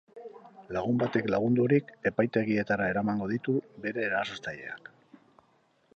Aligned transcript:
Lagun 0.77 0.95
batek 1.03 1.27
lagundurik, 1.33 1.93
epaitegietara 2.11 2.89
eramango 2.95 3.31
ditu 3.35 3.57
bere 3.87 4.07
erasotzaileak. 4.09 4.91